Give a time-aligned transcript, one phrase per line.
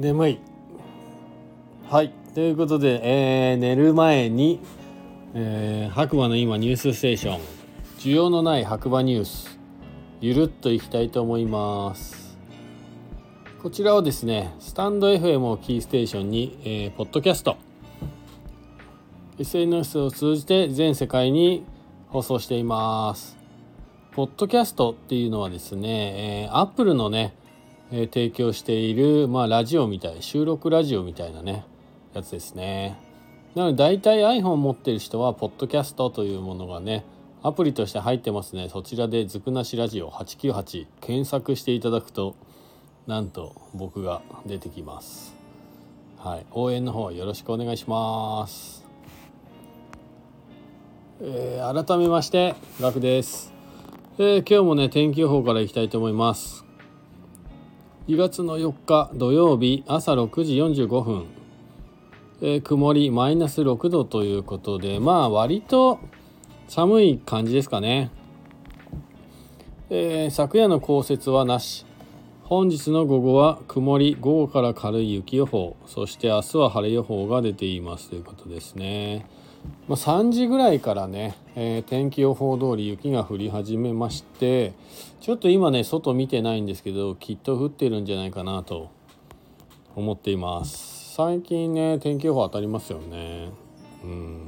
[0.00, 0.38] 眠い。
[1.90, 2.10] はい。
[2.32, 4.58] ということで、えー、寝る前に、
[5.34, 7.40] えー、白馬の今ニュースステーション。
[7.98, 9.58] 需要のない白馬ニュース。
[10.22, 12.38] ゆるっといきたいと思います。
[13.62, 17.58] こちらをですねスタンド FM をキーステーションに、えー、ポッドキャスト。
[19.38, 21.66] SNS を通じて全世界に
[22.08, 23.36] 放送しています。
[24.12, 27.34] ポッドキャストっていうのはですね、えー、Apple のね、
[27.92, 31.64] えー、提供している、まあ、ラジオみたい収録ラジオみたいなね
[32.14, 32.98] やつですね。
[33.54, 37.04] なので大体 iPhone 持ってる人はポッドキャストというものがね
[37.42, 38.68] アプリとして入ってますね。
[38.68, 42.36] そちらで「ずくなしラジオ898」検索していただくと
[43.06, 45.34] なんと僕が出てきます。
[46.18, 46.46] はい。
[46.52, 48.84] 応援の方よろしくお願いします。
[51.22, 53.52] えー、改めましてガクです、
[54.16, 56.69] えー、今日もね天気予報からいきたいと思います。
[58.08, 61.26] 2月の4日土曜日朝6時45分。
[62.40, 66.00] えー、曇りマイナス6度ということでまあ割と
[66.68, 68.10] 寒い感じですかね、
[69.90, 71.84] えー、昨夜の降雪はなし。
[72.44, 75.76] 本日の午後は曇り午後から軽い雪予報。
[75.86, 79.26] そして明日は晴れ予報が出ていますということですね、
[79.88, 84.72] まあ、3時ぐらいからね、えー、天気予報通り雪が降り始めまして
[85.20, 88.90] ちょっと今ね外見てないんですけどきっと降ってるんじゃないかなと
[89.96, 91.14] 思っています。
[91.14, 93.50] 最近ね天気予報当たりますよね。
[94.04, 94.40] うん。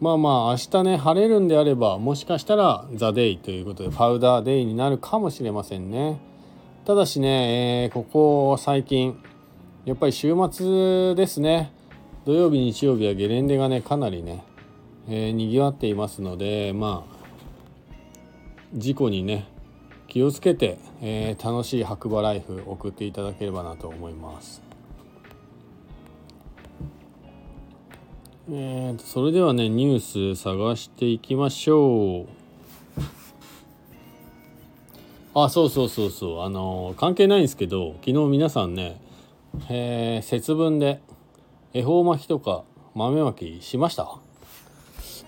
[0.00, 6.18] まあまあ明日ね晴れるんであればもしかしたらザ・デイということでパウダーデイになるかもしれませんね。
[6.86, 9.22] ただしね、えー、ここ最近
[9.84, 11.72] やっぱり週末ですね。
[12.28, 14.44] 土曜日日曜日はゲレンデがねかなりね、
[15.08, 17.18] えー、にぎわっていますのでまあ
[18.74, 19.48] 事故にね
[20.08, 24.60] 気をつけて、えー、楽しい白馬ライフ送っていただければなと思います。
[28.50, 32.26] えー、それではねニュース探していきましょ
[32.96, 33.00] う
[35.32, 39.00] あそうそうそうそうあのー、関係ないんですけど昨日皆さんね、
[39.70, 41.00] えー、節分で
[41.78, 42.64] 恵方巻きとか
[42.96, 44.18] 豆巻きしました？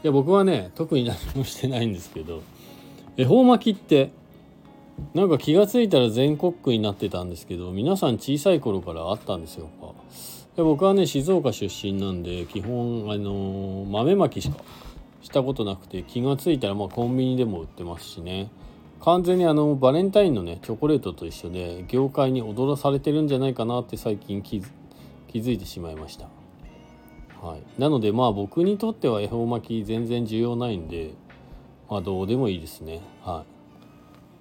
[0.03, 2.43] いや僕はね特に何もしてないんですけど
[3.17, 4.11] 恵方巻きって
[5.15, 9.69] なんか気が付いたら全国区になってたんですけど皆さん小さい頃からあったんですよ
[10.57, 14.57] で僕はね静岡出身なんで基本あの豆まきしか
[15.23, 18.51] したことなくて気が付いたらまあコンビニでも売ってますしね。
[19.03, 24.61] 完全にあのバレンタインのねチョコレートと一緒で業界に踊らされてるんじゃないかなって最近気
[25.35, 26.40] づいてしまいました。
[27.43, 31.13] はい、なのでまあ僕にとっては恵方巻き全然需要ないんで
[31.89, 33.01] まあどうでもいいですね。
[33.23, 33.45] は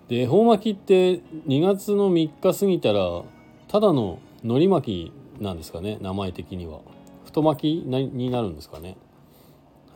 [0.07, 3.23] い、で恵方巻きって2月の3日過ぎたら
[3.67, 6.79] ただの海苔巻きなんですかね名前的には。
[7.29, 8.97] 太巻きになるんですかね。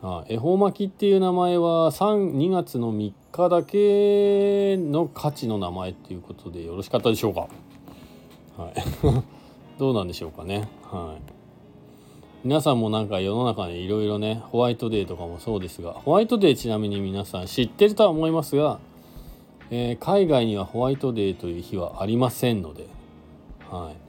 [0.00, 7.48] はあ、恵方巻きっていう名前は32月の3日だけの価値の名前っていうことでよろしかったでしょうか。
[8.56, 8.74] はい。
[9.78, 10.68] どうなんでしょうかね。
[10.84, 11.43] はい。
[12.44, 18.80] 皆さんもなんか世の中にいろいろねホワイトデーとかもそうですがホワイトデーちなみに皆さん知ってるとは思いますが、
[19.70, 22.86] えー、海外にはホワイトデーという日はありませんので
[23.70, 24.04] はい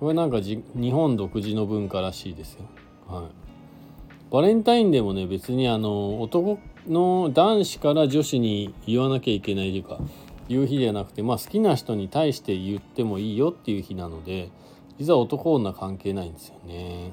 [0.00, 2.60] これなんかじ日本独自の文化らしいですよ。
[3.06, 9.98] はい、バレンタインでもね別にあの男の男子から女子に言わなきゃいけないというか
[10.48, 14.48] 言う日ではなくて、まあ、好きな人に対して言ってもいいよっていう日なので
[14.98, 17.12] 実は男女関係ないんですよね。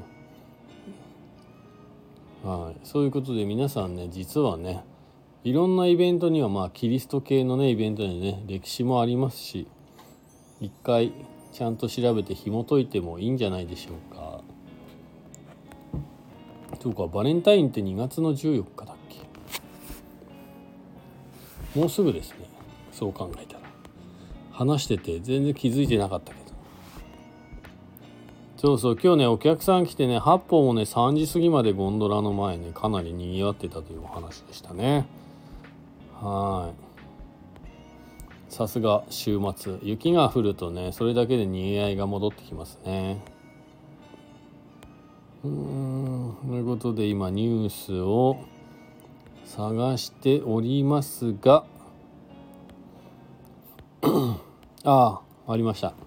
[2.47, 4.85] はい、そういうことで皆さんね実はね
[5.43, 9.67] いろんなイベントにはまあキリスト系のねイベントにね歴史もありますし
[10.61, 11.11] 一回
[11.51, 14.39] ちゃんと調べて紐解いてもいいんじゃないでしょうか。
[16.81, 18.95] そうかバレンタインって2月の14日だっ
[21.73, 21.79] け？
[21.79, 22.47] もうすぐですね。
[22.93, 23.61] そう考えたら。
[24.51, 26.46] 話してて全然気づいてなかったけど。
[28.57, 35.05] そうそう今日ねお客さん来てね8本もね3時過ぎまでゴンドラの前ねかなりにぎわってたというお話でしたね。
[36.19, 36.73] は
[38.49, 38.53] い。
[38.53, 39.77] さすが週末。
[39.83, 43.21] 雪が降るとねそれだけでにぎわいが戻ってきますね。
[45.43, 46.35] うん。
[46.47, 48.37] ということで今ニュースを
[49.45, 51.63] 探しておりますが。
[54.83, 56.06] ああありました。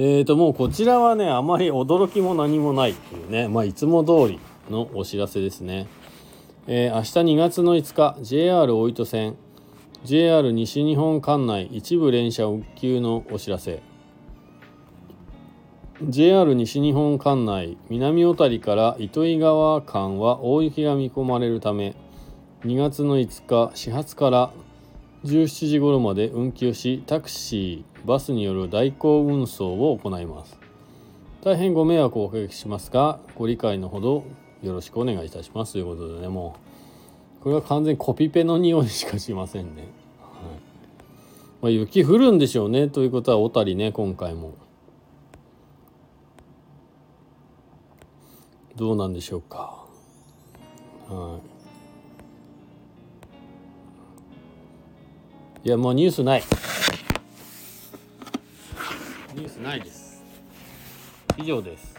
[0.00, 4.40] えーともうこちらはねあまり驚きも何もないっていうねまあいつも通り
[4.70, 5.88] のお知らせですね。
[6.68, 9.36] えー、明日2月の5日 JR 大糸線
[10.04, 13.82] JR 西日本管内一部連車運休のお知らせ。
[16.00, 21.96] JR 西日本管内南小谷から糸魚川間は大雪が見込まれるため
[22.64, 24.52] 2月の5日始発から
[25.28, 30.58] 17時頃まで運休しタクシーバスによる代行運送を行います。
[31.42, 34.24] 大変ご迷惑をおかけしますがご理解のほど
[34.62, 36.56] よろしくお願いいたしますということでねも
[37.40, 39.90] うこれは完全にコピペの匂いしかしませんね、はい。
[41.62, 44.54] まあ、雪降るんでしょうねということは小谷ね今回も。
[48.74, 49.86] どうなんでしょうか。
[51.08, 51.57] はい。
[55.68, 56.42] いやもうニュースない。
[59.34, 60.24] ニュースないです。
[61.36, 61.94] 以上です。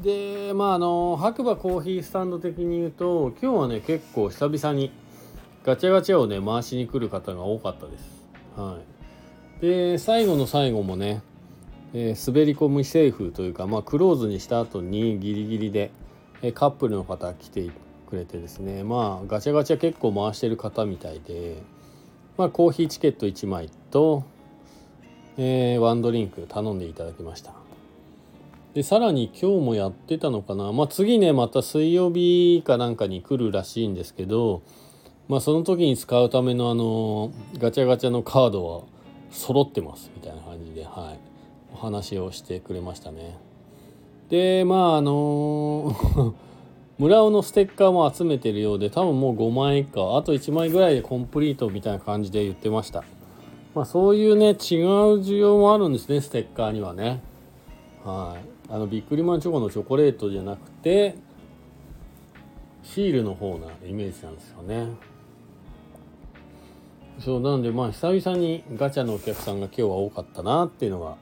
[0.00, 4.90] でまああの白馬コーヒースタンド的に言うと今日はね結構久々に
[5.62, 8.26] ガチャガチャをね回しに来る方が多かったです。
[8.56, 8.80] は
[9.60, 9.62] い。
[9.62, 11.22] で最後の最後もね、
[11.92, 15.92] えー、滑り込みセーフというかまあクローズにした後にギリギリで、
[16.42, 17.70] えー、カップルの方来て
[18.08, 21.62] くれてですねまあガチャガチャ結構回してる方みたいで
[22.36, 24.24] まあコーヒーチケット1枚と、
[25.36, 27.52] えー、ワンドリンク頼んでいただきました。
[28.74, 30.72] でさらに今日もやってたのかな。
[30.72, 34.62] まあ次ねまた水曜日かなんかに来るらしいんですけど
[35.28, 38.82] まあその時に使うためのあのガチャガチャのカードは
[39.30, 41.34] 揃ってますみたいな感じではい。
[41.74, 43.36] お話をしてくれましたね。
[44.30, 46.34] でまああの
[46.96, 53.02] 村尾のステッカーも集めてるようで多分もう5枚以下あと1枚ぐらいでコンプリートみたいな感じで言ってました。
[53.74, 54.54] まあそういうね違う
[55.20, 57.20] 需要もあるんですねステッカーにはね。
[58.04, 58.72] はい。
[58.72, 61.16] あのビックリマンチョコのチョコレートじゃなくて
[62.84, 64.86] シールの方なイメージなんですよね。
[67.18, 71.16] そうなんでまあ久々にガチャのお客さんが今日は多かったなっていうのが、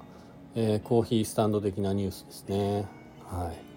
[0.55, 2.87] えー、コーヒースタンド的なニュースですね。
[3.27, 3.72] はい。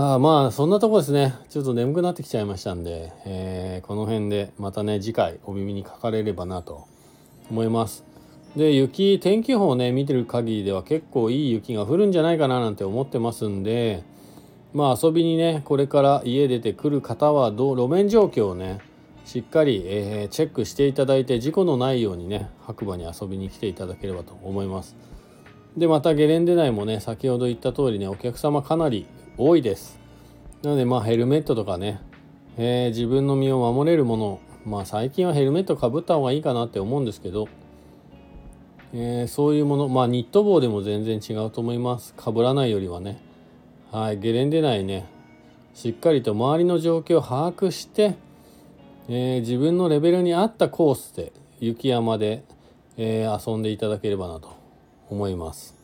[0.00, 1.34] あまあそんなとこですね。
[1.48, 6.86] ちょっと眠くなってきちゃいましたんで、えー、この辺でまたね次回お耳にかかれればなと
[7.50, 8.04] 思います。
[8.54, 14.04] で雪天気予報をね見てる限りでは結構いい雪が降るんじゃないかななんて思ってますんで
[14.72, 18.78] まあ遊びにねこれから家出てくる方はどう路面状況をね
[19.24, 24.96] しっかり、えー、チェックしていただいて事故のないようにね白馬に遊びに来ていただければと思います。
[25.76, 29.06] でまたゲレンデ内もね先ほど言った通りねお客様かなり
[29.36, 29.98] 多いです。
[30.62, 32.00] なのでまあヘルメットとかね、
[32.56, 37.48] えー、自分の身を守れるものまあ最近はヘルメットかぶった方がいいかなって思うんですけど
[38.94, 42.14] えー、そういうものまあニット帽でも全然違うと思います。
[42.14, 43.20] かぶらないよりはね。
[43.90, 45.06] はいゲレンデ内ね
[45.74, 48.16] しっかりと周りの状況を把握して、
[49.08, 52.44] えー、自分のレベルに合ったコースで雪山で、
[52.96, 54.57] えー、遊んでいただければなと。
[55.10, 55.74] 思います。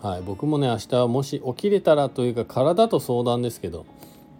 [0.00, 0.22] はい。
[0.22, 3.86] 僕もね明日もし起きれたらというか体と相談ですけど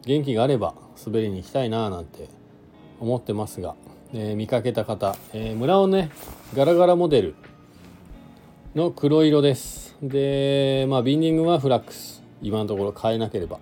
[0.05, 0.75] 元気があれば
[1.05, 2.29] 滑りに行きたいななんて
[3.01, 3.75] 思ってますが
[4.15, 6.11] えー、見かけた方、えー、村尾ね
[6.55, 7.35] ガラガラモデル
[8.75, 9.97] の黒色です。
[10.03, 12.23] でまあビンディングはフラックス。
[12.43, 13.59] 今のところ変えなければ。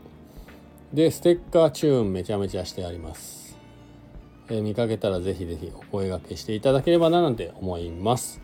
[0.93, 3.57] でステッカーチューンめちゃめちゃしてあります、
[4.49, 8.41] えー、見かけたらぜひぜひお声がけしていただければななんて思います。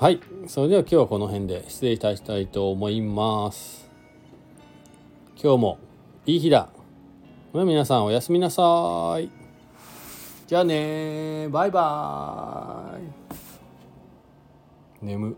[0.00, 0.20] はい。
[0.46, 3.86] それでは今日はこの辺で失礼いたしたいと思います。
[5.36, 5.78] 今日も
[6.24, 6.70] いい日だ。
[7.52, 9.30] 皆さんおやすみなさい。
[10.46, 12.98] じゃあねバイバー
[15.04, 15.06] イ。
[15.06, 15.36] 眠。